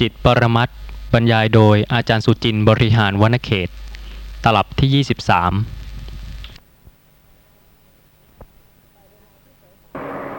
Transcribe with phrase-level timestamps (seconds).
[0.00, 0.68] จิตปรมัต
[1.12, 3.68] บรรยายโดยอาจารย์สุจินต์บริหารวณเขต
[4.44, 5.04] ตลับที่ 23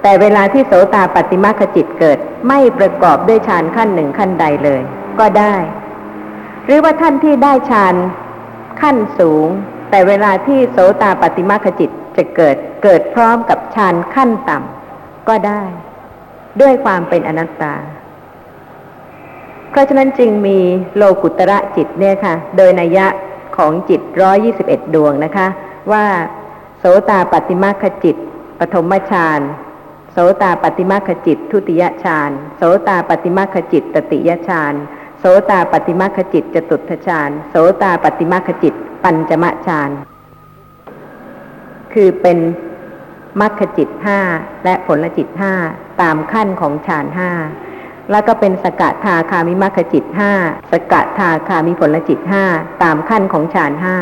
[0.02, 4.82] แต่เวลาที่โสตาปฏิมาคจิตเกิดไม่ประกอบด้วยฌานขั้นหนึ่งขั้นใดเลย
[5.20, 5.56] ก็ได้
[6.66, 7.95] หรือว่าท่านที่ได้ฌาน
[8.81, 9.48] ขั้นสูง
[9.90, 15.62] แต่เวลาที่โสตาปฏิมาคจิตจะเกิดเกิดพร้อมกับฌานขั้นต่ำก็ได้
[16.62, 17.76] ด้วยความเป็นอนัตตา
[19.76, 20.60] เพราะฉะนั้นจึงมี
[20.96, 23.08] โลกุตระจิตเนี่ยค่ะ โดยนัยยะ
[23.58, 25.48] ของจิตร้อยี่สิบเอ็ดดวงนะคะ
[25.92, 26.06] ว่า
[26.80, 28.16] โสตาปฏิมาคจิต
[28.60, 29.40] ปฐมฌาน
[30.12, 34.74] โสตาปฏิมาคจิต ทุติยฌานโสตาปฏิมาคจิต ตติยฌาน
[35.20, 38.73] โสตาปฏิมาคจิตจตุตฌานโสตาปฏิมาคจิต
[39.04, 39.89] ปัญจมฌาน
[41.94, 42.38] คือเป็น
[43.42, 44.20] มรรคจิตห้า
[44.64, 45.54] และผลจิตห้า
[46.02, 47.32] ตามขั้นของฌานห้า
[48.11, 50.31] แล้วก็เป็นสกทาคามิมรรคจิตห้า
[50.72, 52.44] สกทาคามิผลจิตห้า
[52.84, 53.98] ตามขั้นของฌานห้า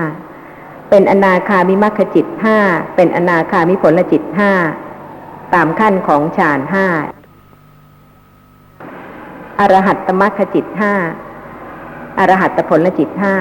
[0.90, 2.58] เป็นอนาคามิมรรคจิตห้า
[2.96, 4.52] เป็นอนาคามิผลจิตห้า
[5.54, 6.88] ตามขั้นของฌานห้า
[9.60, 10.94] อรหัตตมรรคจิตห้า
[12.20, 13.36] อรหัตตผลจิตห้า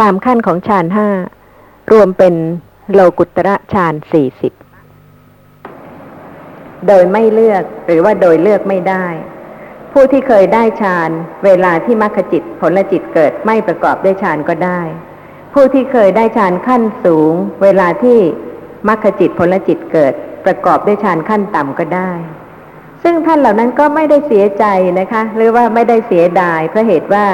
[0.00, 1.08] ตามขั้นของฌานห้า
[1.92, 2.34] รวมเป็น
[2.92, 4.52] โลกุตระฌานสี่สิบ
[6.88, 9.06] โดยไม่เลือกหรือว่าโดยเลือกไม่ได้
[9.92, 11.10] ผู้ที่เคยได้ฌาน
[11.44, 14.80] เวลาที่มรรคจิตผลจิตเกิดไม่ประกอบด้วยฌานก็ได้
[15.54, 17.32] ผู้ที่เคยได้ฌานขั้นสูง
[17.62, 18.18] เวลาที่
[18.88, 20.12] มรรคจิตผลจิตเกิด
[20.44, 22.12] ประกอบด้วยฌานขั้นต่ำก็ได้
[23.02, 24.64] ซึ่งท่านเหล่านั้นก็ไม่ได้เสียใจ
[25.00, 27.26] นะคะ หรือว่าไม่ได้เสียดายเพราะเหตุว่า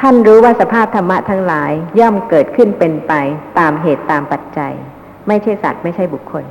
[0.00, 3.12] ท่านรู้ว่าสภาพธรรมะทั้งหลายย่อมเกิดขึ้นเป็นไป
[3.58, 4.72] ตามเหตุตามปัจจัย
[5.28, 6.44] ไม่ใช่สัตว์ไม่ใช่บุคคล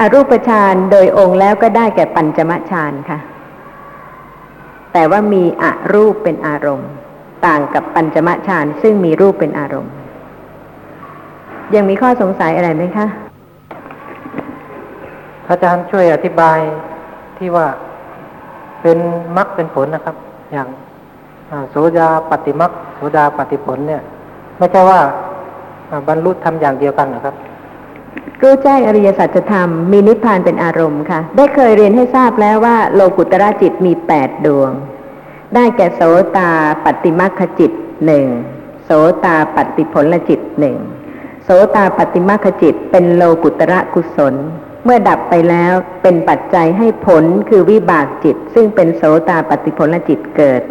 [0.00, 3.18] อรูปฌานโดยองค์แล้วก็ได้แก่ปัญจมฌานค่ะ
[4.92, 6.90] แต่ว่ามีอรูปเป็นอารมณ์
[7.46, 9.92] ต่างกับปัญจมฌานซึ่งมีรูปเป็นอารมณ์
[11.74, 13.06] ยังมีข้อสงสัยอะไรไหมคะ
[15.48, 16.58] อาจารย์ช่วยอธิบาย
[17.38, 17.66] ที่ว่า
[18.82, 18.98] เป็น
[19.36, 20.16] มรรคเป็นผลนะครับ
[20.52, 20.68] อย่าง
[21.70, 24.02] โสดาปฏิมรรคโสดาปฏิผลเนี่ย
[24.58, 25.00] ไม่ใช่ว่า
[25.90, 27.34] อ่าบรรลุทำอย่างเดียวกันนะครับ
[28.42, 34.70] รู้แจ้งอริยสัจธรรมมีนิพพานเป็นอารมณ์ค่ะ ได้เคยเรียนให้ทราบแล้วว่าโลกุตระจิตมีแปดดวง
[35.54, 36.00] ได้แก่โส
[36.36, 36.50] ตา
[36.84, 37.72] ปฏิมัคคจิต
[38.06, 38.26] หนึ่ง
[38.84, 38.90] โส
[39.24, 40.76] ตาปฏิผลจิตหนึ่ง
[41.44, 44.34] โสตาปฏิมัคจิตเป็นโลกุตระกุศล
[44.84, 45.72] เมื่อดับไปแล้ว
[46.02, 50.62] เป็นปัจจัยให้ผลคือวิบากจิต ซึ่งเป็นโสตาปฏิผลจิตเกิด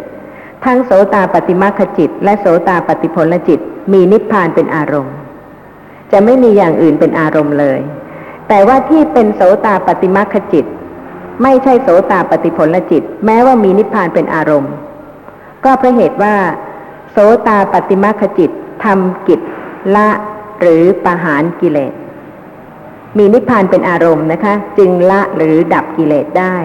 [0.64, 3.60] ทั้งโสตาปฏิมัคคจิต และโสตาปฏิผลจิต
[3.92, 5.16] มีนิพพานเป็นอารมณ์
[6.12, 7.80] จะไม่มีอย่างอื่นเป็นอารมณ์เลย
[8.48, 10.66] แต่ว่าที่เป็นโสตาปฏิมัคคจิต
[11.42, 14.72] ไม่ใช่โสตาปฏิผลจิต แม้ว่ามีนิพพานเป็นอารมณ์
[15.64, 16.36] ก็เพราะเหตุว่า
[17.10, 18.50] โสตาปฏิมัคคจิต
[18.84, 19.40] ทำกิจ
[19.96, 20.08] ละ
[20.60, 21.92] หรือประหารกิเลส
[23.18, 26.56] มีนิพพานเป็นอารมณ์นะคะ จึงละหรือดับกิเลสได้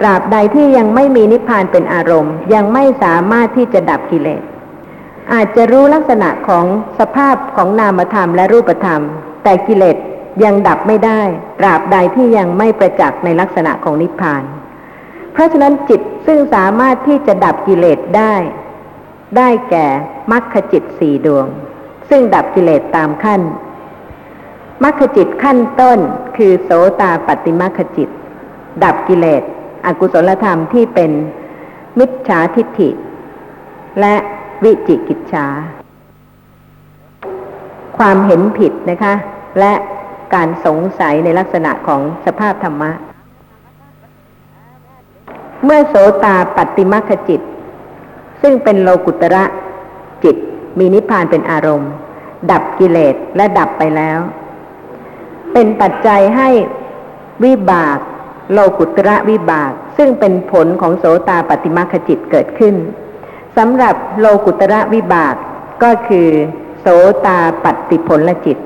[0.00, 4.42] ตราบใดที่ยังไม่มีนิพพานเป็นอารมณ์ ยังไม่สามารถที่จะดับกิเลส
[5.32, 6.64] อาจจะรู้ลักษณะของ
[6.98, 9.00] สภาพของนามธรรมและรูปธรรม
[9.44, 9.96] แต่กิเลส
[10.44, 11.20] ยังดับไม่ได้
[11.60, 14.42] ตราบใดที่ยังไม่ประจักษ์ในลักษณะของนิพพาน
[15.32, 18.34] เพราะฉะนั้นจิตซึ่งสามารถที่จะดับกิเลสได้
[19.36, 19.86] ได้แก่
[20.32, 21.46] มรรคจิตสี่ดวง
[22.10, 23.40] ซึ่งดับกิเลสตามขั้น
[24.84, 25.98] มรรคจิตขั้นต้น
[26.36, 26.70] คือโส
[27.00, 28.08] ตาปฏิมรรคจิต
[28.84, 29.42] ดับกิเลส
[29.86, 31.10] อกุศลธรรมที่เป็น
[31.98, 32.90] มิจฉาทิฏฐิ
[34.00, 34.14] และ
[34.64, 35.46] วิจิกิจฉา
[37.98, 39.14] ความเห็นผิดนะคะ
[39.60, 39.72] และ
[40.34, 42.90] การสงสัยในลักษณะของสภาพธรรมะ
[45.64, 45.94] เมื่อโส
[46.24, 47.40] ตาปฏิมัคจิต
[48.42, 49.44] ซึ่งเป็นโลกุตระ
[50.24, 50.36] จิต
[50.78, 51.90] มีนิพพานเป็นอารมณ์
[52.50, 54.18] ดับกิเลสและดับไปแล้ว
[55.52, 56.48] เป็นปัจจัยให้
[57.44, 57.98] วิบาก
[58.52, 62.74] โลกุตระวิบาก ซึ่งเป็นผลของโสตาปฏิมัคจิตเกิดขึ้น
[63.56, 65.34] สำหรับโลกุตระวิบาก
[65.82, 66.28] ก็คือ
[66.80, 66.86] โส
[67.26, 68.58] ตาปฏิผลจิต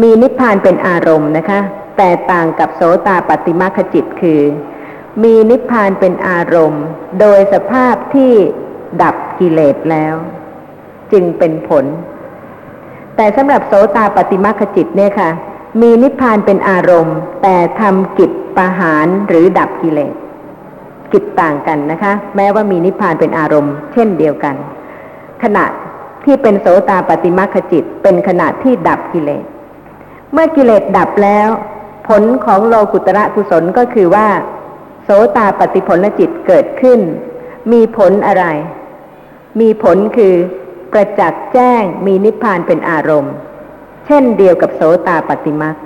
[0.00, 1.60] มีนิพพานเป็นอารมณ์นะคะ
[1.96, 4.40] แต่ต่างกับโสตาปฏิมาคจิตคือ
[5.22, 6.84] มีนิพพานเป็นอารมณ์
[7.20, 8.32] โดยสภาพที่
[9.02, 10.14] ดับกิเลสแล้ว
[11.12, 11.84] จึงเป็นผล
[13.16, 15.30] แต่สำหรับโสตาปฏิมาคจิตเนี่ยค่ะ
[15.80, 20.14] มีนิพพานเป็นอารมณ์ แต่ทำกิจประหารหรือดับกิเลส
[21.12, 24.54] จต่างกันนะคะ แม้ว่ามีนิพพานเป็นอารมณ์ เช่นเดียวกัน
[25.42, 25.64] ขณะ
[26.24, 29.44] ที่เป็นโสตาปฏิมาคจิต เป็นขณะที่ดับกิเลส
[30.32, 31.48] เมื่อกิเลสดับแล้ว
[32.08, 34.28] ผลของโลกุตระกุศลก็คือว่า
[35.04, 37.00] โสตาปฏิผลจิตเกิดขึ้น
[37.72, 38.44] มีผลอะไร
[39.60, 40.34] มีผลคือ
[40.92, 43.34] ประจักษ์แจ้งมีนิพพานเป็นอารมณ์
[44.06, 45.76] เช่นเดียวกับโสตาปฏิมัก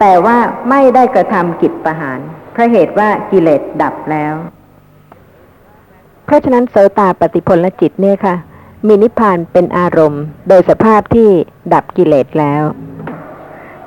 [0.00, 0.38] แต่ว่า
[0.70, 2.20] ไม่ได้กระทำกิจประหาร
[2.52, 4.34] เพราะเหตุว่ากิเลสดับแล้ว
[6.30, 8.34] เพราะฉะนั้นโสตาปฏิผลจิตเนี่ยค่ะ
[8.86, 11.28] มีนิพพานเป็นอารมณ์ โดยสภาพที่
[11.72, 12.62] ดับกิเลสแล้ว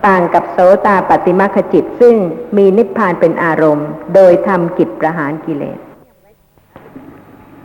[0.08, 2.16] ต่างกับโสตาปฏิมาคจิต ซึ่ง
[2.58, 5.80] มีนิพพานเป็นอารมณ์ โดยทำกิจประหารกิเลส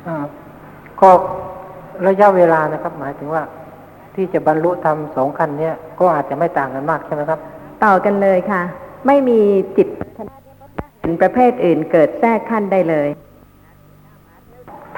[0.07, 0.17] อ่า
[1.01, 1.11] ก็
[2.07, 3.43] ระยะเวลานะครับ หมายถึงว่า
[4.15, 7.41] ที่จะบรรลุธรรมสองขั้นเนี้ยก็อาจจะไม่ต่างกันมากใช่ไหมครับ
[7.85, 8.63] ต่อกันเลยค่ะ
[9.07, 9.41] ไม่มี
[9.77, 9.89] จิต
[11.01, 13.11] เป็นประเภทอื่นเกิดแทรกขั้นได้เลย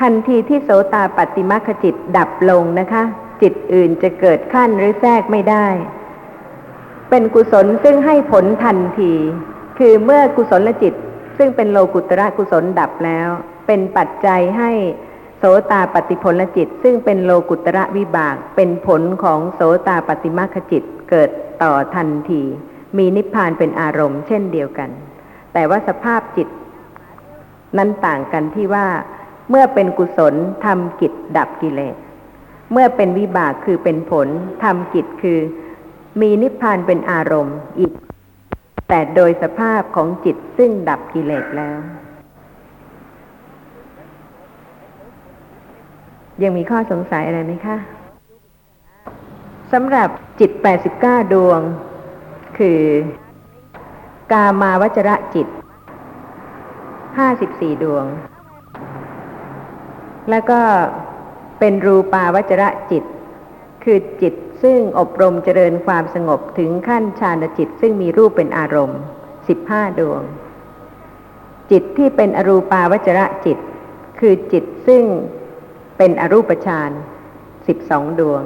[0.00, 3.02] ทันทีที่โสตาปฏิมาคจิตดับลงนะคะ
[3.42, 5.66] จิตอื่นจะเกิดขั้นหรือแทรกไม่ได้
[7.10, 9.12] เป็นกุศลซึ่งให้ผลทันที
[9.78, 10.94] คือเมื่อกุศลจิต
[11.38, 13.28] ซึ่งเป็นโลกุตระกุศลดับแล้ว
[13.66, 14.70] เป็นปัจจัยให้
[15.38, 21.30] โสตาปฏิผลจิต ซึ่งเป็นโลกุตระวิบาก เป็นผลของโสตาปฏิมาคจิตเกิด
[21.62, 22.42] ต่อทันที
[22.96, 24.90] มีนิพพานเป็นอารมณ์เช่นเดียวกัน
[25.52, 26.48] แต่ว่าสภาพจิต
[27.78, 28.86] นั้นต่างกันที่ว่า
[29.50, 31.96] เมื่อเป็นกุศลทำกิจดับกิเลส
[32.72, 34.28] เมื่อเป็นวิบากคือเป็นผล
[34.64, 35.38] ทำกิจคือ
[36.20, 37.92] มีนิพพานเป็นอารมณ์อีก
[38.88, 41.78] แต่โดยสภาพของจิตซึ่งดับกิเลสแล้ว
[46.42, 47.76] ยังมีข้อสงสัยอะไรไหมคะ
[49.72, 50.08] สำหรับ
[50.40, 50.50] จิต
[50.92, 51.60] 89 ดวง
[52.58, 52.80] คือ
[54.32, 55.46] กามาวจระจิต
[57.20, 58.04] 54 ดวง
[60.30, 60.60] แล้วก็
[61.58, 63.04] เป็นรูปาวจระจิต
[63.84, 69.00] คือจิตซึ่งอบรมเจริญความสงบถึงขั้นฌานจิต ซึ่งมีรูปเป็นอารมณ์
[69.48, 70.22] 15ดวง
[71.70, 73.58] จิตที่เป็นอรูปาวจระจิต
[74.20, 75.04] คือจิตซึ่ง
[75.98, 76.90] เป็นอรูปฌาน
[77.54, 78.42] 12ดวง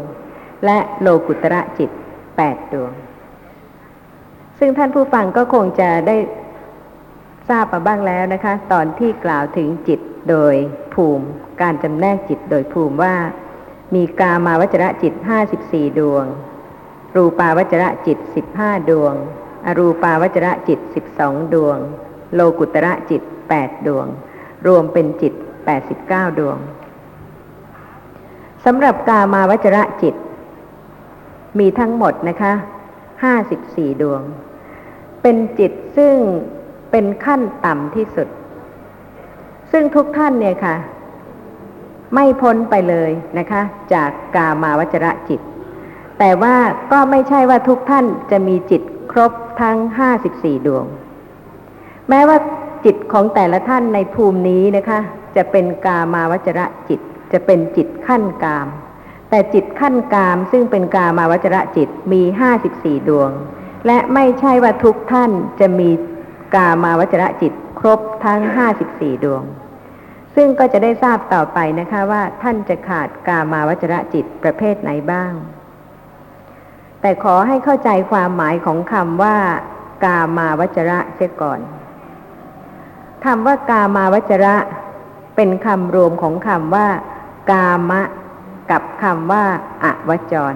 [0.64, 1.90] และโลกุตระจิต
[2.32, 2.92] 8ดวง
[4.58, 6.16] ซึ่งท่านผู้ฟังก็คงจะได้
[7.48, 10.00] ทราบมาบ้างแล้วนะคะ ตอนที่กล่าวถึงจิต
[10.30, 10.54] โดย
[10.94, 11.26] ภูมิ
[11.60, 13.14] การจำแนกจิตโดยภูมิว่า
[13.94, 15.14] มีกามาวจระจิต
[15.56, 16.24] 54ดวง
[17.16, 18.18] รูปาวจระจิต
[18.54, 19.14] 15ดวง
[19.66, 20.78] อรูปาวจระจิต
[21.16, 21.78] 12ดวง
[22.34, 24.06] โลกุตระจิต8ดดวง
[24.66, 26.58] รวมเป็นจิต89ดสิบเก้าดวง
[28.64, 30.14] สำหรับกามาวจระจิต
[31.58, 32.52] มีทั้งหมดนะคะ
[33.26, 34.22] 54ดวง
[35.22, 36.16] เป็นจิตซึ่ง
[36.90, 38.28] เป็นขั้นต่ำที่สุด
[39.76, 40.76] ซึ่งทุกท่านเนี่ยค่ะ
[42.14, 43.62] ไม่พ้นไปเลยนะคะ
[43.94, 45.40] จากกามาวจระจิต
[46.18, 46.56] แต่ว่า
[46.92, 48.82] ก็ไม่ใช่ว่าทุกท่านจะมีจิต
[49.12, 49.76] ครบทั้ง
[50.22, 50.84] 54ดวง
[52.08, 52.38] แม้ว่า
[52.84, 54.98] จิตของแต่ละท่านในภูมินี้นะคะ
[55.36, 57.00] จะเป็นกามาวจระจิต
[57.32, 58.66] จะเป็นจิตขั้นกาม
[59.30, 62.22] แต่จิตขั้นกามซึ่งเป็นกามาวจระจิตมี
[62.64, 63.30] 54ดวง
[63.86, 65.30] และไม่ใช่ว่าทุกท่าน
[65.60, 65.90] จะมี
[66.54, 68.40] กามาวจระจิตครบทั้ง
[68.82, 69.42] 54ดวง
[70.36, 75.32] ซึ่งก็จะได้ทราบต่อไปนะคะว่าท่านจะขาดกามาวจระจิตประเภทไหนบ้าง
[77.00, 79.36] แต่ขอให้เข้าใจความหมายของคำว่า
[80.04, 81.60] กามาวจระเสียก่อน
[83.24, 84.56] คำว่ากามาวจระ
[85.36, 86.86] เป็นคำรวมของคำว่า
[87.50, 88.02] กามะ
[88.70, 89.44] กับคำว่า
[89.84, 90.54] อวจร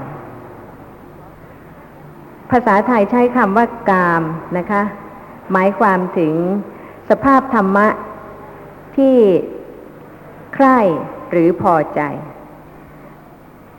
[2.50, 4.23] ภาษาไทยใช้คำว่ากาม
[4.58, 4.82] นะคะ
[5.52, 6.32] หมายความถึง
[7.11, 7.88] สภาพธรรมะ
[8.97, 9.16] ที่
[10.60, 10.80] ใคร่
[11.30, 12.00] หรือพอใจ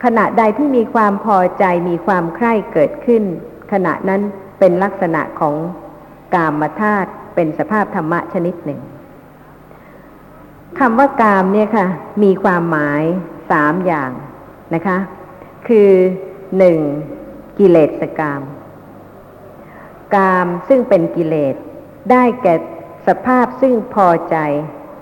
[0.03, 3.23] ขณะใดที่มีความพอใจมีความใคร่เกิดขึ้น
[3.71, 4.21] ขณะนั้น
[4.59, 5.55] เป็นลักษณะของ
[6.35, 8.79] กามธาตุเป็นสภาพธรรมะชนิดหนึ่ง
[10.79, 11.87] คำว่ากามเนี่ยค่ะ
[12.23, 13.03] มีความหมาย
[13.51, 14.11] สามอย่าง
[14.73, 14.97] นะคะ
[15.67, 15.91] คือ
[16.57, 16.77] หนึ่ง
[17.59, 18.41] กิเลสกาม
[20.15, 21.55] กามซึ่งเป็นกิเลส
[22.11, 22.55] ได้แก่
[23.07, 24.37] สภาพซึ่งพอใจ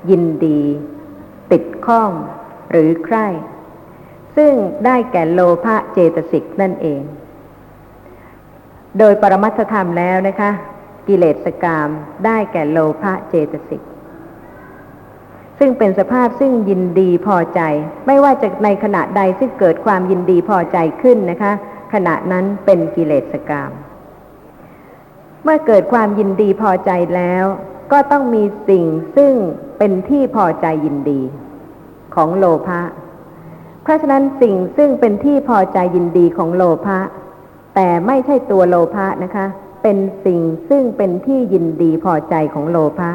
[0.09, 0.61] ยินดี
[1.51, 2.11] ติดข้อง
[2.71, 3.27] หรือใคร่
[4.37, 4.53] ซึ่ง
[4.85, 7.01] ได้แก่โลภะเจตสิกนั่นเอง
[8.99, 10.51] โดยปรมัตธรรมแล้วนะคะ
[11.07, 11.89] กิเลสกาม
[12.25, 13.81] ได้แก่โลภะเจตสิก
[15.59, 17.61] ซึ่งเป็นสภาพซึ่งยินดีพอใจ
[18.07, 21.51] ไม่ว่าจะในขณะใดซึ่งเกิดความยินดีพอใจขึ้นนะคะ
[21.93, 23.71] ขณะนั้นเป็นกิเลสกาม
[25.43, 27.45] เมื่อเกิดความยินดีพอใจแล้ว
[27.91, 28.85] ก็ต้องมีสิ่ง
[29.17, 29.33] ซึ่ง
[29.77, 31.21] เป็นที่พอใจยินดี
[32.15, 32.81] ของโลภะ
[33.83, 36.99] เพราะฉะนั้นสิ่งซึ่งเป็นที่พอใจยินดีของโลภะ
[37.75, 39.45] แต่ไม่ใช่ตัวโลภะนะคะ
[39.83, 40.39] เป็นสิ่ง
[40.69, 43.11] ซึ่งเป็นที่ยินดีพอใจของโลภะ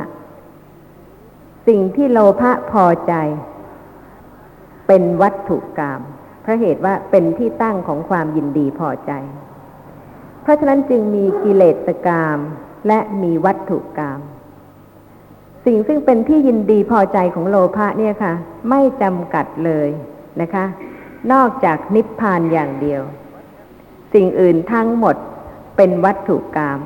[1.66, 3.14] สิ่งที่โลภะพอใจ
[4.86, 6.00] เป็นวัตถุกรรม
[6.42, 9.12] เพราะเหตุว่าเป็นที่ตั้งของความยินดีพอใจ
[10.42, 12.38] เพราะฉะนั้นจึงมีกิเลสกรรม
[12.86, 14.18] และมีวัตถุกรรม
[15.64, 18.32] สิ่งซึ่งเป็นที่ยินดีพอใจของโลภะเนี่ยค่ะ
[18.70, 19.88] ไม่จำกัดเลย
[20.40, 20.64] นะคะ
[21.32, 23.02] นอกจากนิพพานอย่างเดียว
[24.14, 25.16] สิ่งอื่นทั้งหมด
[25.76, 26.78] เป็นวัตถุกรรม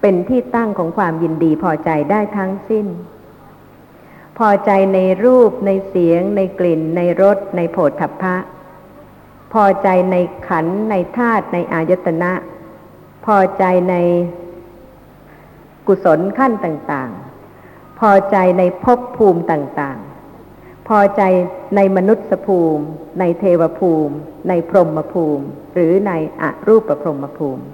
[0.00, 2.86] เป็นที่ตั้งของความยินดีพอใจได้ทั้งสิ้น
[4.38, 8.36] พอใจในรูปในเสียง ในกลิ่น ในรส ในโผฏฐัพพะ
[9.52, 10.16] พอใจใน
[10.48, 12.32] ขันในธาตุในอายตนะ
[13.26, 13.94] พอใจใน
[15.86, 17.25] กุศลขั้นต่างๆ
[18.00, 21.22] พอใจในภพภูมิต่างๆ พอใจ
[21.76, 22.84] ในมนุษยภูมิ
[23.20, 24.14] ในเทวภูมิ
[24.48, 26.12] ในพรหมภูมิ หรือใน
[26.42, 27.64] อรูปพรหมภูมิ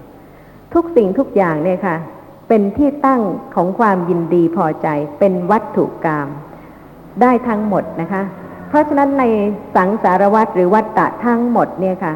[0.74, 1.96] ทุกสิ่งทุกอย่างเนี่ยค่ะ
[2.48, 3.22] เป็นที่ตั้ง
[3.54, 4.88] ของความยินดีพอใจ
[5.18, 6.28] เป็นวัตถุกรรม
[7.20, 8.22] ได้ทั้งหมดนะคะ
[8.68, 9.24] เพราะฉะนั้นใน
[9.76, 12.14] สังสารวัตรหรือวัตตะทั้งหมดเนี่ยค่ะ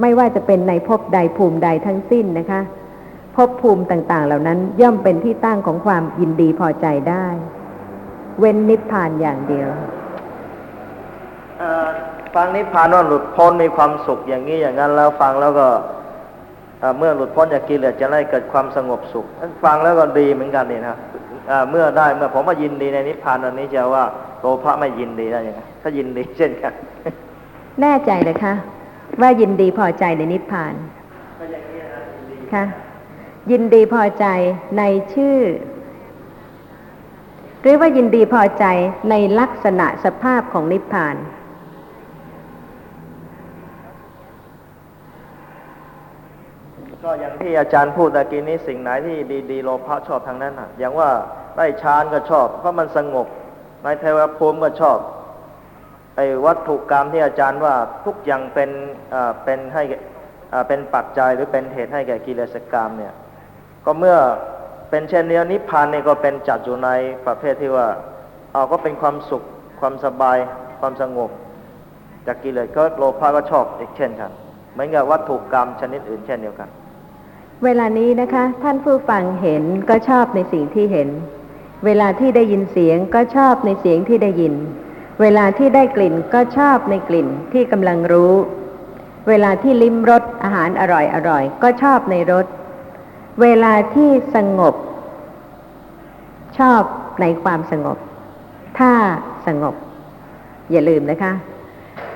[0.00, 2.60] ไม่ว่าจะเป็นในภพใดภูมิใดทั้งสิ้นนะคะ
[3.38, 7.26] ภพภูมิต่าง ๆ เหล่านั้น ย่อมเป็นที่ตั้งของความยินดีพอใจได้
[8.38, 9.68] เว้นนิพพานอย่างเดียว
[11.58, 11.88] เอ่อ
[12.34, 15.66] ฟังนิพพานว่าหลุดพ้นมีความสุขอย่างนี้อย่างนั้นแล้วฟังแล้วก็
[16.80, 20.96] เอ่อเมื่อหลุดพ้นจากกิเลสจะได้เกิดความสงบสุขนั้นฟังแล้วก็ดีเหมือนกันนี่นะ
[21.48, 24.04] เอ่อเมื่อได้เมื่อผมว่ายินดีในนิพพานอันนี้จะว่า
[24.40, 26.72] โลภะไม่ยินดีได้ยังไงถ้ายินดีเช่นกัน
[27.80, 28.54] แน่ใจเลยคะ
[29.20, 30.74] ว่ายินดีพอใจในนิพพาน
[32.54, 32.64] ค่ะ
[33.50, 34.26] ยินดีพอใจ
[34.78, 34.82] ใน
[35.14, 35.38] ชื่อ
[37.60, 38.64] หรือว่ายินดีพอใจ
[39.10, 41.16] ในลักษณะสภาพของนิพพาน
[47.02, 49.16] ก็อย่างที่อาจารย์พูดตะกี้นี้สิ่งไหนที่
[49.50, 51.10] ดีๆโลภะชอบทางนั้นอะ อย่างว่า
[51.56, 53.26] ได้ฌานก็ชอบ เพราะมันสงบ
[53.82, 54.98] ในเทวภูมิก็ชอบ
[56.16, 57.74] ไอ้วัตถุกรรมที่อาจารย์ว่า
[58.06, 58.70] ทุกอย่างเป็น
[59.14, 59.82] อ่าเป็นให้
[60.52, 63.14] อ่าเป็นปัจจัยหรือเป็นเหตุให้แก่กิเลสกรรมเนี่ย
[63.90, 64.18] ก็เมื่อ
[64.90, 66.88] เป็นเช่นนี้นิพพานเนี่ยก็เป็นจัดอยู่ใน
[67.26, 67.86] ประเภทที่ว่า
[68.52, 69.42] เอาก็เป็นความสุข
[69.80, 70.38] ความสบาย
[70.80, 71.30] ความสงบ
[72.26, 74.30] จากกิเลสก็โลภะก็ชอบอีกเช่นกัน
[74.72, 76.68] เหมือนกับวัตถุกรรมชนิดอื่นเช่นเดียวกัน
[77.64, 81.08] เวลานี้นะคะ ท่านผู้ฟังเห็นก็ชอบในสิ่งที่เห็น
[81.86, 84.54] เวลาที่ได้ยินเสียงก็ชอบในเสียงที่ได้ยิน
[85.20, 88.34] เวลาที่ได้กลิ่นก็ชอบในกลิ่นที่กำลังรู้
[89.28, 92.46] เวลาที่ลิ้มรสอาหารอร่อยอร่อยก็ชอบในรส
[93.42, 94.74] เวลาที่สงบ
[96.58, 96.82] ชอบ
[97.20, 97.98] ในความสงบ
[98.78, 98.92] ถ้า
[99.46, 99.74] สงบ
[100.70, 101.32] อย่าลืมนะคะ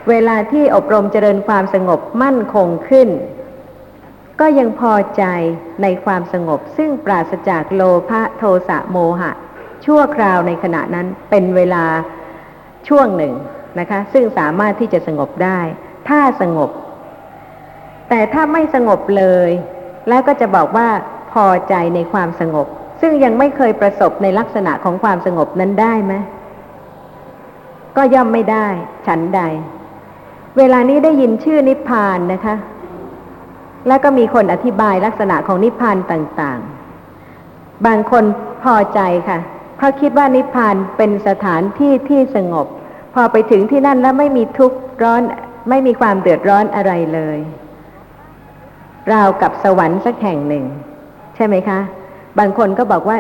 [0.09, 3.09] เวลาที่อบรมเจริญความสงบมั่นคงขึ้น
[4.41, 5.25] ก็ยังพอใจ
[5.83, 9.33] ในความสงบ ซึ่งปราศจากโลภะโทสะโมหะ
[9.85, 11.85] ชั่วคราวในขณะนั้นเป็นเวลา
[12.89, 13.35] ช่วงหนึ่ง
[13.79, 15.61] นะคะ ซึ่งสามารถที่จะสงบได้
[16.09, 16.71] ถ้าสงบ
[18.09, 19.51] แต่ถ้าไม่สงบเลย
[20.09, 20.89] แล้วก็จะบอกว่า
[21.33, 22.67] พอใจในความสงบ
[23.01, 26.15] ซึ่งยังไม่เคยประสบในลักษณะของความสงบนั้นได้ไหม
[27.97, 28.67] ก็ย่อมไม่ได้
[29.07, 29.41] ฉันใด
[30.59, 32.57] เวลานี้ได้ยินชื่อนิพพานนะคะ
[33.89, 38.25] แล้วก็มีคนอธิบายลักษณะของนิพพานต่างๆ บางคน
[38.63, 39.39] พอใจค่ะ
[39.77, 42.67] เพราะคิดว่านิพพานเป็นสถานที่ที่สงบ
[43.15, 45.23] พอไปถึงที่นั่นแล้วไม่มีทุกข์ร้อน
[45.69, 47.39] ไม่มีความเดือดร้อนอะไรเลย
[49.13, 50.65] ราวกับสวรรค์สักแห่งหนึ่ง
[51.43, 51.81] ช่ไหมคะ
[52.39, 53.19] บางคนก็บอกว่า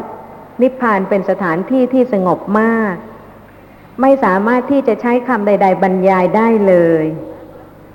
[0.62, 2.94] นิพพานเป็นสถานที่ที่สงบมาก
[4.00, 7.04] ไม่สามารถที่จะใช้คำใด ๆ บรรยายได้เลย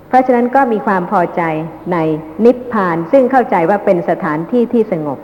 [0.07, 1.41] เพราะฉะนั้นก็มีความพอใจ
[1.91, 1.97] ใน
[2.45, 5.19] นิพพานซึ่งเข้าใจว่าเป็นสถานที่ที่สงบ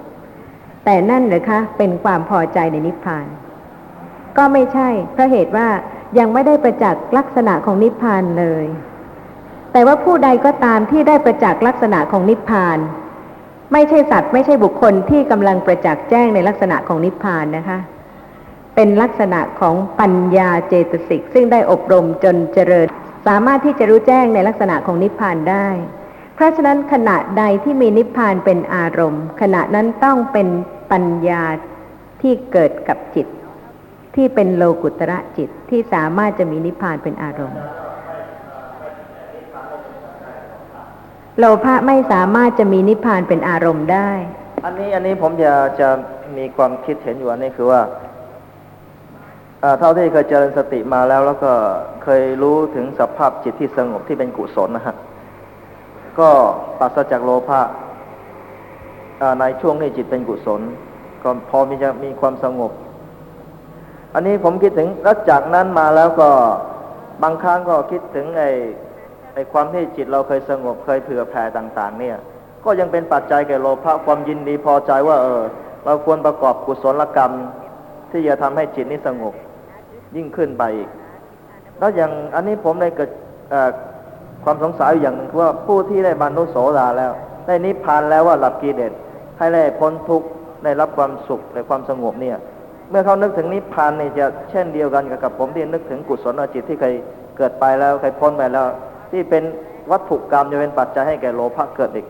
[0.86, 3.26] แต่นั่นหรือคะ เป็นความพอใจในนิพพาน
[4.38, 5.68] ก็ไม่ใช่เพราะเหตุว่า
[6.20, 8.66] ยังไม่ได้ประจักษ์ลักษณะของนิพพานเลย
[9.72, 12.78] แต่ว่าผู้ใดก็ตามที่ได้ประจักษ์ลักษณะของนิพพาน
[13.74, 17.80] ไม่ใช่สัตว์ ไม่ใช่บุคคลที่กำลังประจักษ์แจ้งในลักษณะของนิพพานนะคะ
[18.76, 22.88] เป็นลักษณะของปัญญาเจตสิก ซึ่งได้อบรมจนเจริญ
[23.28, 25.68] สามารถที่จะรู้แจ้งในลักษณะของนิพพานได้
[26.36, 30.48] เพราะฉะนั้นขณะใดที่มีนิพพานเป็นอารมณ์ ขณะนั้นต้องเป็น
[30.92, 31.44] ปัญญา
[32.22, 33.28] ที่เกิดกับจิต
[34.16, 37.62] ที่เป็นโลกุตระจิตที่สามารถจะมีนิพพานเป็นอารมณ์
[41.40, 44.10] โลภะไม่สามารถจะมีนิพพานเป็นอารมณ์ได้
[44.66, 45.90] อันนี้อันนี้ผมจะจะ
[46.38, 47.82] มีความคิดเห็นอยู่อันนี้คือว่า
[49.80, 51.52] เท่าที่เคยเจริญสติมาแล้ว แล้วก็
[52.04, 54.96] เคยรู้ถึงสภาพจิตที่สงบที่เป็นกุศลนะฮะ
[56.20, 56.30] ก็
[56.80, 57.62] ปราศจากโลภะ
[59.40, 60.62] ในช่วงนี้จิตเป็นกุศล
[61.24, 62.72] ก็พอมีจะมีความสงบ
[64.14, 66.30] อันนี้ผมคิดถึงแล้วจากนั้นมาแล้วก็
[67.24, 68.50] บางครั้งก็คิดถึงไอ้
[69.34, 72.18] ไอ้ความที่จิตเราเคยสงบเคยเผื่อแผ่ต่าง ๆ เนี่ย
[72.66, 75.44] ก็ยังเป็นปัจจัยแก่โลภะความยินดีพอใจว่าเออ
[75.86, 77.32] เราควรประกอบกุศลกรรม
[78.12, 79.34] ที่จะทำให้จิตนี้สงบ
[80.16, 80.90] ยิ่งขึ้นไปอีก
[81.80, 83.10] แล้วอย่างอันนี้ผมเลยเกิด
[84.44, 87.12] ความสงสัยอย่างหนึ่งว่าผู้ที่ได้บรรลุโสดาแล้ว
[87.48, 88.92] ได้นิพพานแล้วว่าหลับกิเลส
[89.38, 90.28] ให้ได้พ้นทุกข์
[90.64, 92.38] ได้รับความสุขในความสงบเนี่ย
[92.90, 96.94] เมื่อเขานึกถึงนิพพานเนี่ยจะเช่นเดียวกันกับผมที่นึกถึงกุศลจิตที่เคย
[97.38, 98.66] เกิดไปแล้วเคยพ้นไปแล้ว
[99.14, 99.44] ที่เป็น
[99.92, 102.08] วัตถุกรรมจะเป็นปัจจัยให้แก่โลภะเกิดอีก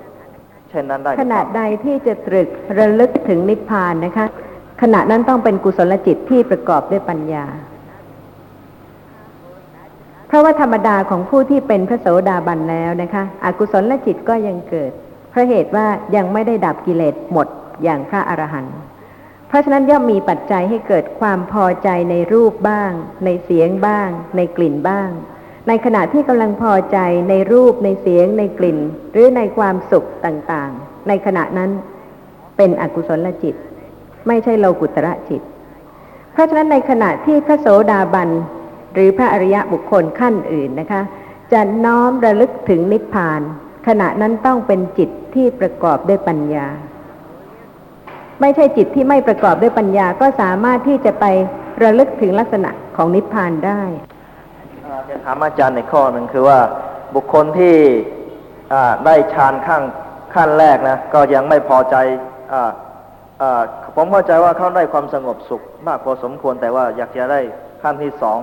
[0.69, 2.48] เช่นนั้นได้ขณะใดที่จะตรึก
[2.79, 4.25] ระลึกถึงนิพพานนะคะ
[4.81, 7.45] ขณะนั้นต้องเป็นกุศลจิตที่ประกอบด้วยปัญญา
[10.27, 14.91] เพราะว่าธรรมดาของผู้ที่เป็นพระโสดาบันแล้วนะคะอกุศลจิตก็ยังเกิด
[15.29, 17.48] เพราะเหตุว่ายังไม่ได้ดับกิเลสหมด
[17.83, 18.77] อย่างพระอรหันต์
[19.48, 22.91] เพราะฉะนั้นย่อมมีปัจจัยให้เกิดความพอใจในรูปบ้าง
[23.25, 25.10] ในเสียงบ้าง ในกลิ่นบ้าง
[25.67, 26.98] ในขณะที่กำลังพอใจ
[27.29, 28.79] ในรูปในเสียงในกลิ่น
[29.12, 31.72] หรือในความสุขต่างๆ ในขณะนั้น
[32.58, 33.55] เป็นอกุศลจิต
[34.27, 35.41] ไม่ใช่โลกุตระจิต
[36.34, 38.29] เพราะฉะนั้นในขณะที่พระโสดาบัน
[38.93, 41.01] หรือพระอริยะบุคคลขั้นอื่นนะคะ
[41.53, 43.41] จะน้อมระลึกถึงนิพพาน
[43.88, 46.67] ขณะนั้นต้องเป็นจิตที่ประกอบด้วยปัญญา
[48.41, 51.25] ไม่ใช่จิตที่ไม่ประกอบด้วยปัญญาก็สามารถที่จะไป
[51.84, 53.82] ระลึกถึงลักษณะของนิพพานได้
[55.10, 56.60] จะถามอาจารย์ในข้อหนึ่งคือว่า
[57.16, 57.76] บุคคลที่
[59.06, 59.84] ได้ฌานขั้น
[60.34, 61.96] ขั้นแรกนะก็ยังไม่พอใจ
[62.54, 62.56] อ
[63.60, 63.62] อ
[63.96, 67.40] ผมเข้าใจว่าเขาได้ความสงบสุขมากพอสมควรแต่ว่าอยากจะได้
[67.84, 68.40] ขั้นที่สอง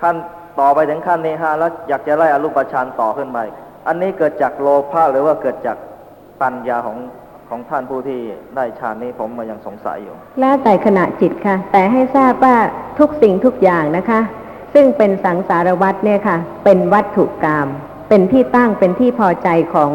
[0.00, 0.14] ขั้น
[0.60, 3.38] ต่อไปถึงขั้นที่ห้าแล้วอยากจะไล่อรูปฌานต่อขึ้นไป
[3.86, 5.76] อันนี้เกิดจากโลภะหรือว่าเกิดจาก
[6.42, 6.98] ปัญญาของ
[7.48, 8.18] ของท่านผู้ที่
[8.56, 12.56] ได้ฌานนี้ผมมายังสงสัยอยู่ แล้วแต่ขณะจิตค่ะ แต่ให้ทราบว่า
[12.98, 14.20] ทุกสิ่งทุกอย่างนะคะ
[14.78, 17.66] ซึ่งเป็นสังสารวัฏเนี่ยค่ะ เป็นวัตถุกรรม
[18.08, 19.90] เป็นที่ตั้งเป็นที่พอใจของ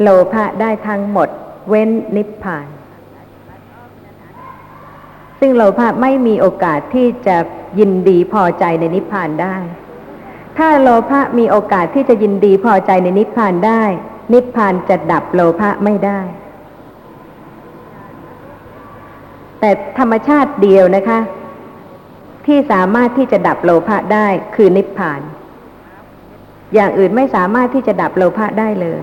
[0.00, 1.28] โลภะได้ทั้งหมด
[1.68, 2.66] เว้นนิพพาน
[5.40, 7.36] ซึ่งโลภะไม่มีโอกาสที่จะ
[7.78, 9.56] ยินดีพอใจในนิพพานได้
[10.58, 13.82] ถ้าโลภะมีโอกาสที่จะยินดีพอใจในนิพพานได้
[14.32, 16.20] นิพพานจะดับโลภะไม่ได้
[19.60, 21.18] แต่ธรรมชาติเดียวนะคะ
[22.46, 25.20] ที่สามารถที่จะดับโลภะได้คือนิพพาน
[26.74, 29.02] อย่างอื่นไม่สามารถที่จะดับโลภะได้เลย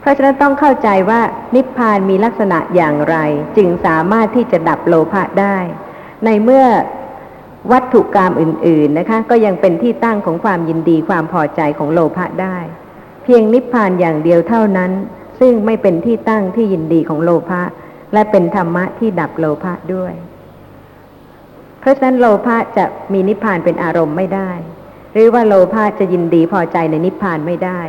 [0.00, 1.20] เพราะฉะนั้นต้องเข้าใจว่า
[1.54, 3.16] นิพพานมีลักษณะอย่างไร
[3.56, 5.56] จึงสามารถที่จะดับโลภะได้
[6.24, 6.66] ในเมื่อ
[7.72, 12.58] วัตถุกรรมอื่น ๆนะคะ ก็ยังเป็นที่ตั้งของความยินดีความพอใจของโลภะได้
[13.24, 14.90] เพียงนิพพานอย่างเดียวเท่านั้น
[15.40, 17.62] ซึ่งไม่เป็นที่ตั้งที่ยินดีของโลภะ
[18.12, 20.12] และเป็นธรรมะที่ดับโลภะด้วย
[21.88, 24.50] ราะฉะนั้นโลภะจะมีนิพพานเป็นอารมณ์ไม่ได้
[25.12, 27.80] หรือว่าโลภะจะยินดีพอใจในนิพพานไม่ได้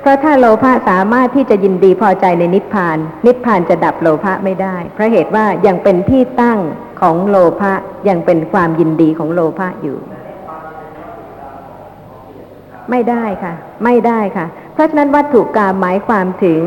[0.00, 6.58] เพราะถ้าโลภะสามารถที่จะยินดีพอใจในนิพพาน นิพพานจะดับโลภะไม่ได้ เพราะเหตุว่ายังเป็นที่ตั้ง
[7.00, 7.72] ของโลภะ
[8.08, 9.98] ยังเป็นความยินดีของโลภะอยู่
[12.90, 16.60] ไม่ได้ค่ะ ไม่ได้ค่ะ เพราะฉะนั้นวัตถุกรรมหมายความถึง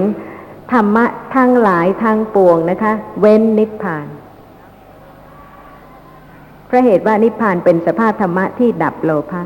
[0.72, 4.08] ธรรมะทั้งหลายทั้งปวงนะคะ เว้นนิพพาน
[6.70, 9.44] พราะเหตุว่านิพพานเป็นสภาพธรรมะที่ดับโลภะ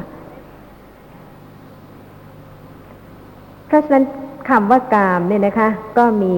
[3.67, 4.05] เพราะฉะนั้น
[4.49, 6.36] คำว่ากามเนี่ยนะคะ ก็มี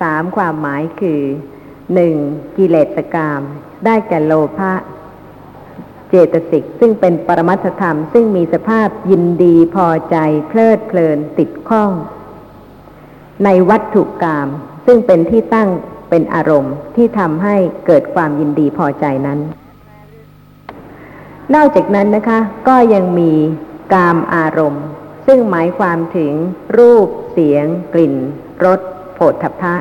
[0.00, 1.20] สามความหมายคือ
[1.94, 2.14] หนึ่ง
[2.56, 3.40] กิเลสกาม
[3.84, 4.72] ได้แก่โลภะ
[6.08, 10.16] เจตสิก ซึ่งเป็นปรมัตถธรรม ซึ่งมีสภาพยินดีพอใจ
[10.48, 11.90] เพลิดเพลินติดข้อง
[13.44, 14.48] ในวัตถุกรรม
[14.86, 15.68] ซึ่งเป็นที่ตั้ง
[16.10, 19.40] เป็นอารมณ์ที่ทำให้เกิดความยินดีพอใจนั้น
[21.54, 23.32] นอกจากนั้นนะคะ ก็ยังมี
[23.94, 24.86] กามอารมณ์
[25.26, 26.32] ซึ่งหมายความถึง
[26.78, 28.14] รูป เสียง กลิ่น
[28.64, 28.80] รส
[29.14, 29.74] โผฏฐัพพะ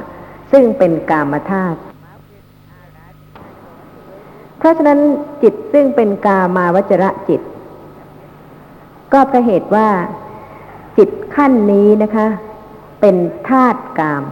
[0.51, 1.80] ซึ่งเป็นกามธาตุ
[4.58, 4.99] เพราะฉะนั้น
[5.43, 7.41] จิตซึ่งเป็นกามาวจระจิต
[9.13, 9.88] ก็เพราะเหตุว่า
[10.97, 12.28] จิตขั้นนี้นะคะ
[13.01, 13.15] เป็น
[13.49, 14.23] ธาตุกาม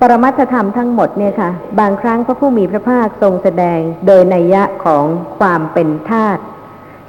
[0.00, 5.04] ปรมัตถธรรมทั้งหมดเนี่ยค่ะ บางครั้งพระผู้มีพระภาคทรงแสดงโดยนัยยะของ
[5.38, 6.42] ความเป็นธาตุ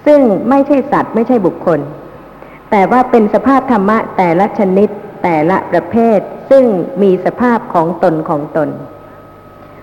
[0.05, 0.19] ซึ่ง
[0.49, 1.79] ไม่ใช่สัตว์ไม่ใช่บุคคล
[2.71, 4.89] แต่ว่าเป็นสภาพธรรมะแต่ละชนิด
[5.23, 6.19] แต่ละประเภท
[6.49, 6.63] ซึ่ง
[7.01, 8.69] มีสภาพของตนของตน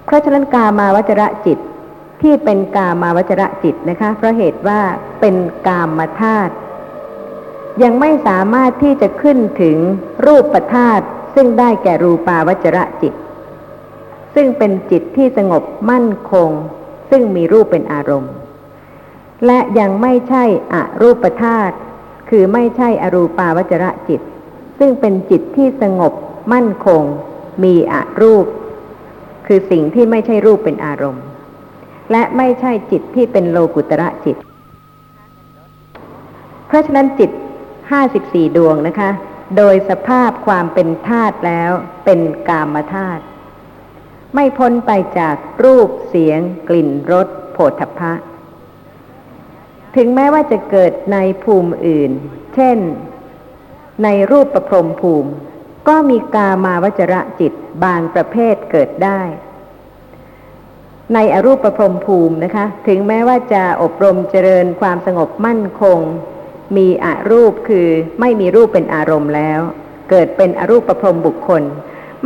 [0.04, 1.58] เพราะฉะนั้นกามาวจระจิต
[2.22, 4.80] ที่เป็นกามาวจระจิตนะคะ เพราะเหตุว่า
[5.20, 5.34] เป็น
[5.66, 6.54] กามธาตุ
[7.82, 9.76] ยังไม่สามารถที่จะขึ้นถึง
[10.26, 13.14] รูปธาตุ ซึ่งได้แก่รูปาวจระจิต
[14.34, 16.50] ซึ่งเป็นจิตที่สงบมั่นคง
[17.10, 18.32] ซึ่งมีรูปเป็นอารมณ์
[19.46, 20.44] และยังไม่ใช่
[20.74, 21.76] อรูปธาตุ
[22.30, 24.20] คือไม่ใช่อรูปาวจระจิต
[24.78, 26.12] ซึ่งเป็นจิตที่สงบ
[26.52, 27.02] มั่นคง
[27.64, 28.46] มีอรูป
[29.46, 31.24] คือสิ่งที่ไม่ใช่รูปเป็นอารมณ์
[32.12, 34.36] และไม่ใช่จิตที่เป็นโลกุตระจิต
[36.66, 37.30] เพราะฉะนั้นจิต
[37.90, 39.10] ห้าสิบสี่ดวงนะคะ
[39.56, 41.70] โดยสภาพความเป็นธาตุแล้ว
[42.04, 43.22] เป็นกามธาตุ
[44.34, 48.12] ไม่พ้นไปจากรูปเสียงกลิ่นรสโผฏฐพะ
[49.96, 52.10] ถึงแม้ว่าจะเกิดในภูมิอื่น
[52.54, 52.78] เช่น
[54.04, 55.30] ในรูปประพรมภูมิ
[55.88, 57.52] ก็มีกามาวจระจิต
[57.84, 59.20] บางประเภทเกิดได้
[61.14, 65.98] ในอรูปประพรมภูมินะคะ ถึงแม้ว่าจะอบรมเจริญความสงบมั่นคง
[66.76, 67.88] มีอรูปคือ
[68.20, 69.60] ไม่มีรูปเป็นอารมณ์แล้ว
[70.10, 71.62] เกิดเป็นอรูปประพรมบุคคล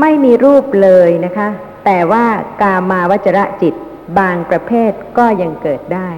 [0.00, 1.48] ไม่มีรูปเลยนะคะ
[1.84, 2.24] แต่ว่า
[2.62, 3.74] กามาวจระจิต
[4.18, 6.08] บางประเภทก็ยังเกิดได้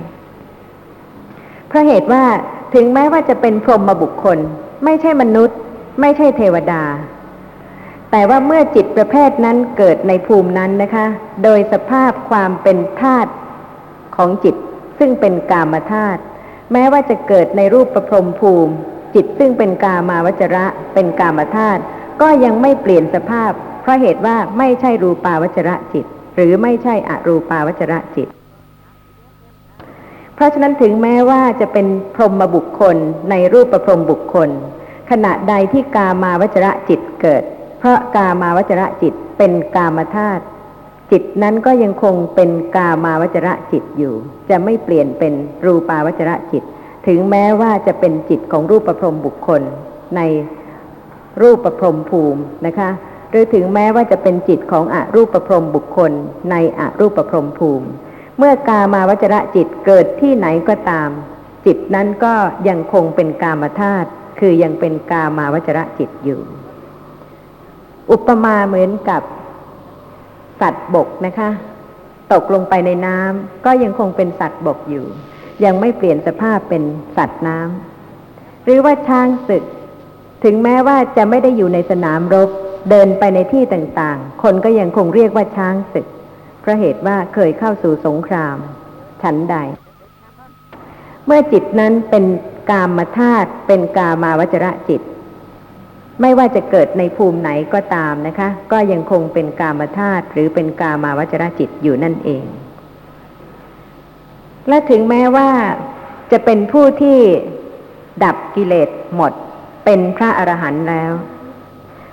[1.69, 2.25] เพราะเหตุว่า
[2.75, 4.39] ถึงแม้ว่าจะเป็นพรหมบุคคล
[4.85, 5.59] ไม่ใช่มนุษย์
[6.01, 6.83] ไม่ใช่เทวดา
[8.11, 11.07] แต่ว่าเมื่อจิตประเภทนั้นเกิดในภูมินั้นนะคะ
[11.45, 13.33] โดยสภาพความเป็นธาตุ
[14.17, 14.55] ของจิต
[14.99, 16.21] ซึ่งเป็นกามธาตุ
[16.73, 18.75] แม้ว่าจะเกิดในรูปประพรมภูมิ
[19.15, 21.83] จิตซึ่งเป็นกามาวจระเป็นกามธาตุ
[22.23, 23.53] ก็ยังไม่เปลี่ยนสภาพ
[23.83, 26.05] เพราะเหตุว่าไม่ใช่รูปาวจระจิต
[26.35, 28.29] หรือไม่ใช่อรูปาวจระจิต
[30.35, 32.97] เพราะฉะนั้นถึงแม้ว่าจะเป็นพรหมบุคคล
[33.31, 34.49] ในรูปประพรมบุคคล
[35.11, 37.43] ขณะใดที่กามาวจระจิตเกิด
[37.79, 40.43] เพราะกามาวจระจิตเป็นกามธาตุ
[41.11, 44.15] จิตนั้นก็ยังคงเป็นกามาวจระจิตอยู่
[44.51, 45.33] จะไม่เปลี่ยนเป็น
[45.65, 46.63] รูปาวจระจิต
[47.07, 49.63] ถึงแม้ว่าจะเป็นจิตของรูปประพรมบุคคล
[50.17, 50.21] ใน
[51.43, 52.91] รูปประพรมภูมินะคะ
[53.31, 56.13] หรือถึงแม้ว่าจะเป็นจิตของอรูปประพรมบุคคล
[56.51, 57.87] ในอรูปประพรมภูมิ
[58.39, 61.11] เมื่อกามาวจระจิตเกิดที่ไหนก็ตาม
[61.67, 62.35] จิตนั้นก็
[62.69, 64.09] ยังคงเป็นกามธาตุ
[64.41, 66.41] คือยังเป็นกามาวจระจิตอยู่
[68.11, 69.23] อุปมาเหมือนกับ
[70.61, 71.51] สัตว์บกนะคะ
[72.33, 75.07] ตกลงไปในน้ำก็ยังคงเป็นสัตว์บกอยู่
[75.65, 76.83] ยังไม่เปลี่ยนสภาพเป็น
[77.17, 79.65] สัตว์น้ำหรือว่าช้างศึก
[80.45, 82.51] ถึงแม้ว่าจะไม่ได้อยู่ในสนามรบ
[82.91, 86.07] เดินไปในที่ต่างๆ คนก็ยังคงเรียกว่าช้างศึก
[86.61, 88.57] เพราะเหตุว่าเคยเข้าสู่สงคราม
[89.23, 89.57] ฉันใด
[91.27, 92.25] เมื่อจิตนั้นเป็น
[92.71, 95.01] กามธาตุเป็นกามาวจระจิต
[96.21, 102.45] ไม่ว่าจะเกิดในภูมิไหนก็ตามนะคะ ก็ยังคงเป็นกามธาตุหรือเป็นกามาวจรจิตอยู่นั่นเอง
[104.69, 105.51] และถึงแม้ว่า
[106.33, 107.19] จะเป็นผู้ที่
[108.25, 109.33] ดับกิเลสหมด
[109.85, 111.13] เป็นพระอรหันต์แล้ว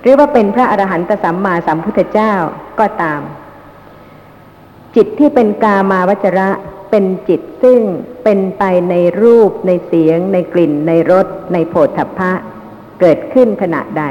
[0.02, 2.34] หรือว่าเป็นพระอรหันตสัมมาสัมพุทธเจ้า
[2.80, 3.22] ก็ตาม
[4.96, 6.50] จิตที่เป็นกามาวจระ
[6.92, 7.80] เป็นจิตซึ่ง
[8.24, 12.32] เป็นไปในรูปในเสียง ในกลิ่น ในรสในโผฏฐัพพะ
[13.00, 14.04] เกิดขึ้นขณะใด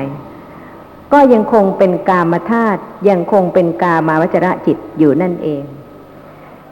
[1.12, 5.62] ก็ยังคงเป็นกามธาตุยังคงเป็นกามาวจระจิตอยู่นั่นเอง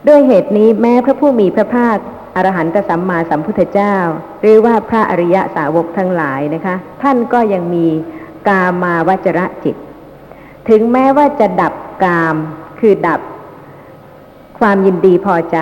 [0.07, 1.97] ด้วยเหตุนี้แม้พระผู้มีพระภาค
[2.35, 3.95] อรหันตสัมมาสัมพุทธเจ้า
[4.41, 7.87] หรือว่าพระอริยสาวกทั้งหลายนะคะ ท่านก็ยังมี
[8.47, 9.75] กามาวจระจิต
[10.69, 11.73] ถึงแม้ว่าจะดับ
[12.03, 12.35] กาม
[12.79, 13.21] คือดับ
[14.59, 15.57] ความยินดีพอใจ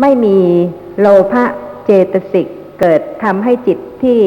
[0.00, 0.38] ไม่มี
[1.00, 1.44] โลภะ
[1.84, 2.46] เจตสิก
[2.80, 4.20] เกิดทำให้จิตที่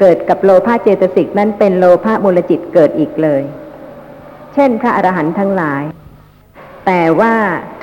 [0.00, 3.42] เกิดกับโลภะเจตสิกนั้นเป็นโลภะมูลจิตเกิดอีกเลย
[4.54, 5.82] เช่นพระอรหันต์ทั้งหลาย
[6.86, 7.34] แต่ว่า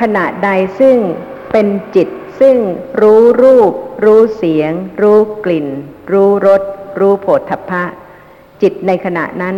[0.02, 0.50] ขณะใด
[0.80, 0.98] ซึ่ง
[1.52, 2.08] เป็นจิต
[2.40, 2.56] ซึ่ง
[3.02, 3.72] รู้รูป
[4.06, 5.68] รู้เสียง รู้กลิ่น
[6.12, 6.62] รู้รส
[7.00, 7.84] รู้โผฏฐัพพะ
[8.62, 9.56] จิตในขณะนั้น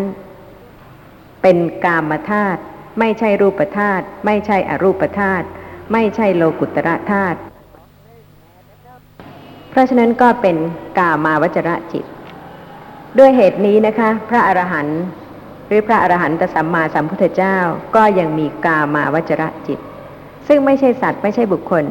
[1.42, 2.62] เป็นกามธาตุ
[3.00, 5.46] ไม่ใช่รูปธาตุไม่ใช่อรูปธาตุ
[5.94, 7.38] ไม่ใช่โลกุตระธาตุ
[9.70, 10.56] เพราะฉะนั้นก็เป็น
[10.98, 12.06] กามาวจระจิต
[13.18, 15.02] ด้วยเหตุนี้นะคะ พระอรหันต์
[15.68, 17.58] หรือพระอรหันตสัมมาสัมพุทธเจ้า
[17.96, 19.80] ก็ยังมีกามาวจระจิต
[20.48, 21.86] ซึ่งไม่ใช่สัตว์ไม่ใช่บุคคล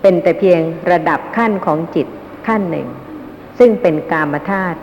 [0.00, 0.60] เป็นแต่เพียง
[0.90, 2.06] ระดับขั้นของจิต
[2.46, 2.88] ขั้นหนึ่ง
[3.58, 4.78] ซึ่งเป็นกามธาตุ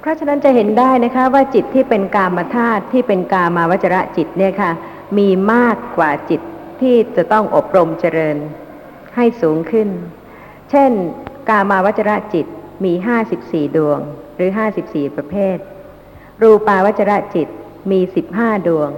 [0.00, 4.70] เพราะฉะนั้นจะเห็นได้นะคะว่าจิตที่เป็นกามธาตุที่เป็นกามาวจระจิตเนี่ยค่ะ
[5.18, 6.40] มีมากกว่าจิต
[6.80, 8.36] ที่จะต้องอบรมเจริญ
[9.16, 9.88] ให้สูงขึ้น
[10.70, 10.90] เช่น
[11.48, 12.46] กามาวจระจิต
[12.84, 14.00] มีห้าสิบสี่ดวง
[14.36, 15.58] หรือห้าสิบสี่ประเภท
[16.42, 17.48] รูปาวจระจิต
[17.90, 18.90] มีสิบห้าดวง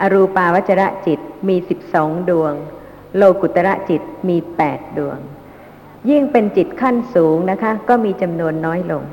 [0.00, 2.54] อรูปาวจระจิตมีสิบสองดวง
[3.16, 5.18] โลกุตระจิตมีแปดดวง
[6.10, 9.04] ยิ่งเป็นจิตขั้นสูงนะคะ ก็มีจำนวนน้อยลง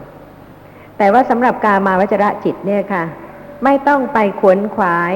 [0.97, 3.03] แต่ว่าสำหรับกามาวจระจิตเนี่ยค่ะ
[3.63, 5.13] ไม่ต้องไปขวนขวาย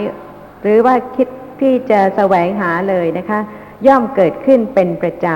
[0.61, 1.27] หรือว่าคิด
[1.61, 3.39] ที่จะแสวงหาเลยนะคะ
[3.87, 5.27] ย่อมเกิดขึ้นเป็นประจ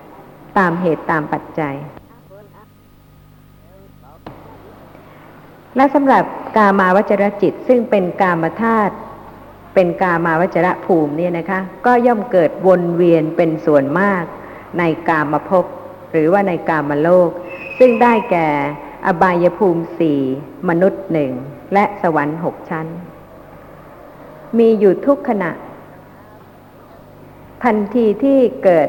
[0.00, 1.74] ำตามเหตุตามปัจจัย
[5.76, 6.24] และสำหรับ
[6.56, 8.94] กามาวจรจิตซึ่งเป็นกามธาตุ
[9.74, 14.24] เป็นกามาวจรภูมิเนี่ยนะคะ ก็ย่อมเกิดวนเวียนเป็นส่วนมาก
[14.78, 15.64] ในกามภพ
[16.12, 17.30] หรือว่าในกามโลก
[17.78, 18.48] ซึ่งได้แก่
[19.06, 20.20] อบายภูมิสี่
[20.68, 21.32] มนุษย์หนึ่ง
[21.74, 22.86] และสวรรค์หกชั้น
[24.58, 25.50] มีอยู่ทุกขณะ
[27.64, 28.88] ทันทีที่เกิด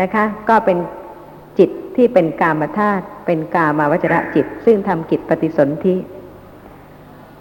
[0.00, 0.78] นะคะ ก็เป็น
[1.58, 5.96] จิตที่เป็นกามธาตุเป็นกามาวจระจิต ซึ่งทำกิจปฏิสนธิ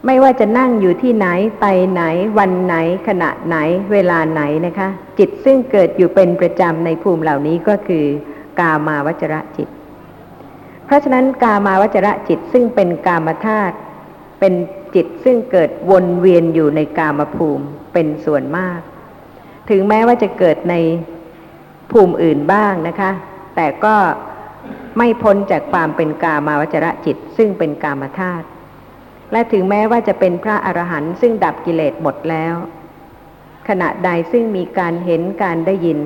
[0.08, 1.28] ไม่ว่าจะนั่งอยู่ที่ไหน
[1.62, 2.04] ไปไหน
[2.38, 2.76] วันไหน
[3.08, 3.58] ขณะไหน
[3.92, 4.90] เวลาไหนนะคะ
[5.20, 8.06] จิตซึ่งเกิดอยู่เป็นประจำในภูมิเหล่านี้ก็คือ
[8.60, 9.70] กามาวจระจิต
[10.86, 13.76] เพราะฉะนั้นกามาวจระจิตซึ่งเป็นกามธาตุ
[14.40, 14.54] เป็น
[14.96, 18.80] จิตซึ่งเกิดวนเวียนอยู่ในกามภูมิเป็นส่วนมาก
[19.70, 20.76] ถึงแม้ว่าจะเกิดใน
[21.92, 23.12] ภูมิอื่นบ้างนะคะ
[23.56, 23.96] แต่ก็
[24.98, 28.46] ไม่พ้นจากความเป็นกามาวจระจิต ซึ่งเป็นกามธาตุ
[29.32, 32.56] และถึงแม้ว่าจะเป็นพระอรหันต์ซึ่งดับกิเลสหมดแล้ว
[33.68, 36.00] ขณะใดซึ่งมีการเห็นการได้ยิน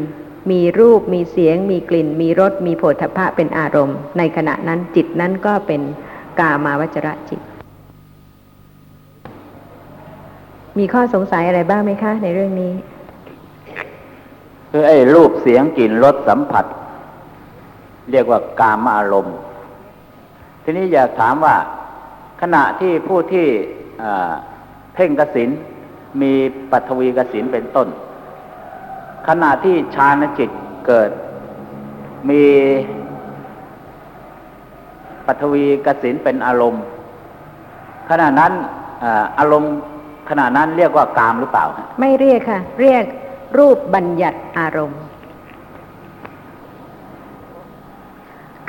[0.52, 5.82] มีรูปมีเสียง มีกลิ่น มีรสมีโผฏฐัพพะเป็นอารมณ์ ในขณะนั้นจิตนั้นก็เป็น
[6.40, 7.42] กามาวจระจิต
[10.78, 12.74] มีข้อสงสัยอะไรบ้างไหมคะ ในเรื่องนี้
[14.72, 16.66] คือไอ้รูปเสียงกลิ่นรสสัมผัส
[18.12, 19.36] เรียกว่ากามอารมณ์
[20.64, 21.56] ทีนี้อยากถามว่า
[22.42, 23.48] ขณะที่ผู้ที่
[24.94, 25.50] เพ่งกสิน
[26.22, 26.34] มี
[26.72, 27.88] ปัทวีกสินเป็นต้น
[29.28, 30.50] ขณะที่ฌานจิต
[30.88, 31.10] เกิด
[32.30, 32.44] มี
[35.28, 36.84] ปัทวีกสินเป็นอารมณ์
[38.10, 38.54] ขณะนั้น
[39.40, 39.74] อารมณ์
[40.30, 43.04] ขณะนั้นเรียกว่ากามหรือเปล่าฮะไม่เรียกค่ะ เรียก
[43.58, 45.02] รูปบัญญัติอารมณ์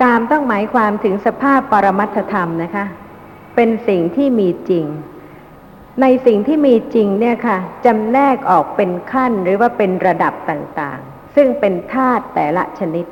[0.00, 2.84] กามต้องหมายความถึงสภาพปรมัตถธรรมนะคะ
[3.64, 4.86] เป็นสิ่งที่มีจริง
[6.00, 13.06] ในสิ่งที่มีจริงเนี่ยค่ะจำแนกออกเป็นขั้นหรือว่าเป็นระดับต่างๆ ซึ่งเป็นธาตุแต่ละชนิด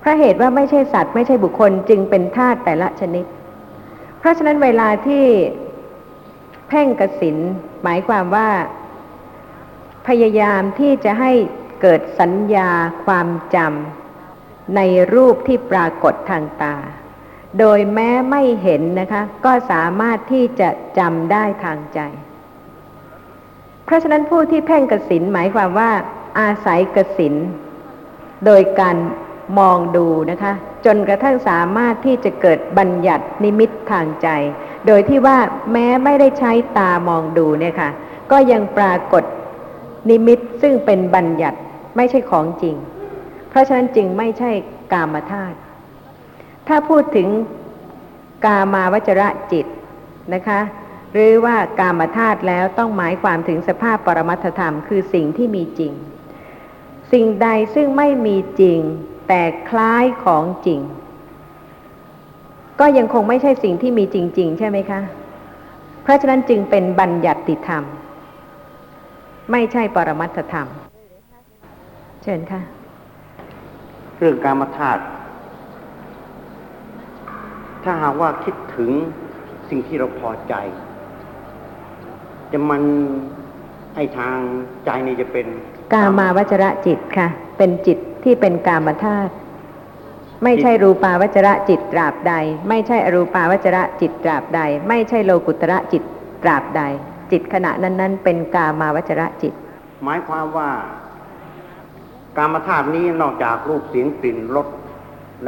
[0.00, 3.24] เพราะเหตุว่าไม่ใช่สัตว์ไม่ใช่บุคคลจึงเป็นธาตุแต่ละชนิด
[4.18, 5.24] เพราะฉะนั้นเวลาที่
[6.68, 7.36] เพ่งกสิน
[7.82, 8.48] หมายความว่า
[10.08, 11.32] พยายามที่จะให้
[11.82, 12.70] เกิดสัญญา
[13.04, 14.80] ความจำใน
[15.14, 16.76] รูปที่ปรากฏทางตา
[17.58, 22.00] โดยแม้ไม่เห็นนะคะ ก็สามารถที่จะจำได้ทางใจ
[23.84, 25.90] เพราะฉะนั้นผู้ที่เพ่งกสินหมายความว่า
[26.40, 27.34] อาศัยกสิน
[28.46, 28.96] โดยการ
[29.58, 30.52] มองดูนะคะ
[30.86, 34.28] จนกระทั่งสามารถที่จะเกิดบัญญัตินิมิตทางใจ
[34.86, 35.38] โดยที่ว่า
[35.72, 37.90] แม้ไม่ได้ใช้ตามองดูเนี่ยค่ะ
[38.30, 39.24] ก็ยังปรากฏ
[40.10, 41.58] นิมิตซึ่งเป็นบัญญัติ
[41.96, 42.76] ไม่ใช่ของจริง
[43.50, 44.50] เพราะฉะนั้นจึงไม่ใช่
[44.92, 45.56] กามธาตุ
[46.68, 47.28] ถ้าพูดถึง
[48.44, 49.66] กามาวจระจิต
[50.34, 50.60] นะคะ
[51.12, 55.92] หรือว่ากามธาตุแล้วต้องหมายความถึงสภาพปรมัตธรรม คือสิ่งที่มีจริง
[57.12, 58.80] สิ่งใดซึ่งไม่มีจริง
[59.28, 60.80] แต่คล้ายของจริง
[62.80, 65.00] ก็ยังคงไม่ใช่สิ่งที่มีจริง ๆ ใช่ไหมคะ
[66.02, 67.82] เพราะฉะนั้นจึงเป็นบัญญัติธรรม
[69.52, 70.68] ไม่ใช่ปรมัตธรรม
[72.22, 72.60] เชิญค่ะ
[74.18, 75.02] เรื่องการมาธาตุ
[77.86, 78.90] ถ้าหากว่าคิดถึง
[79.68, 80.54] สิ่งที่เราพอใจ
[82.52, 82.82] จะมัน
[83.94, 84.38] ไอทาง
[84.84, 85.46] ใจนี่จะเป็น
[85.92, 89.32] กามาวจระจิตค่ะ เป็นจิตที่เป็นกามธาตุ
[90.44, 92.34] ไม่ใช่รูปาวจระจิตตราบใด
[92.68, 96.02] ไม่ใช่อรูปาวจระจิตตราบใด ไม่ใช่โลกุตระจิต
[96.42, 96.82] ตราบใด
[97.32, 99.52] จิตขณะนั้น ๆ เป็นกามาวจระจิต
[100.04, 100.70] หมายความว่า
[102.36, 104.85] การมาธาตุนี้นอกจากรูปเสียงกลิ่นรสและ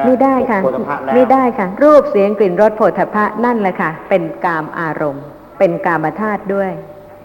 [0.07, 5.25] ไม่ได้ค่ะโผฏฐัพพแล้วไม่ได้ค่ะ รูปเสียงกลิ่นรสโผฏฐัพพะนั่นแหละค่ะ เป็นกามอารมณ์
[5.59, 6.71] เป็นกามธาตุด้วย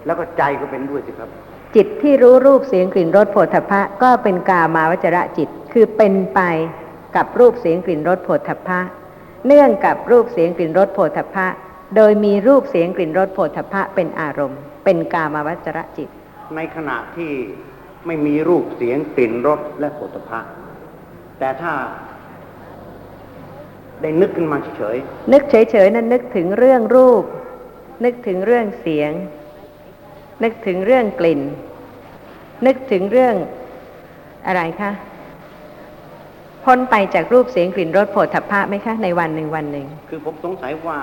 [0.06, 1.28] แล้วก็ใจก็เป็นด้วยสิครับ
[1.74, 6.40] จิตที่รู้รูปเสียงกลิ่นรสโผฏฐัพพะก็เป็นกามาวจระจิตคือเป็นไป
[7.16, 8.80] กับรูปเสียงกลิ่นรสโผฏฐัพพะ
[9.46, 11.46] เนื่องกับรูปเสียงกลิ่นรสโผฏฐัพพะ
[11.96, 16.08] โดยมีรูปเสียงกลิ่นรสโผฏฐัพพะเป็นอารมณ์ เป็นกามาวจระจิต
[16.56, 17.30] ในขณะที่
[18.06, 20.40] ไม่มีรูปเสียงกลิ่นรสและโผฏฐัพพะ
[21.38, 21.72] แต่ถ้า
[24.02, 24.96] ได้นึกขึ้นมาเฉย
[25.32, 27.24] นึกเฉยๆนั้นนึกถึงเรื่องรูป
[28.04, 29.12] นึกถึงเรื่องเสียง
[30.42, 31.40] นึกถึงเรื่องกลิ่น
[32.66, 33.34] นึกถึงเรื่อง
[34.46, 34.90] อะไรคะ
[36.64, 40.98] พ้นไปจากรูปเสียงกลิ่นรสโผฏฐัพพะไหมคะในวันหนึ่งวันหนึ่ง คือผมสงสัยว่า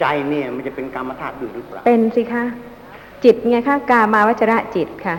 [0.00, 2.44] ใจเนี่ยมันจะเป็นกรรมธาตุอยู่หรือเปล่า เป็นสิคะ
[3.24, 5.16] จิตไงคะกามาวจระจิตค่ะ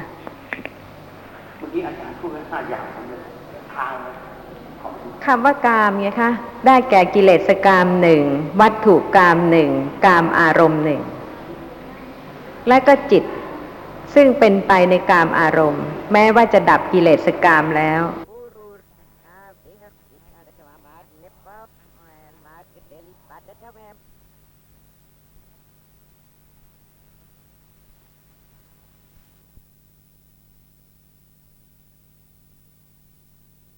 [1.57, 3.21] เมื่อกี้อาจารย์พูดไว้ห้าอย่างผมเลย
[3.75, 4.15] ทางเลย
[4.81, 4.93] ขอบ
[5.29, 6.31] คำว่ากามไงคะ
[6.65, 8.23] ได้แก่กิเลสกามหนึ่ง
[8.61, 9.69] วัตถุกามหนึ่ง
[10.05, 11.01] กามอารมณ์หนึ่ง
[12.67, 13.23] และก็จิต
[14.13, 18.01] ซึ่งเป็นไปในกามอารมณ์ แม้ว่าจะดับกิเลสกามแล้ว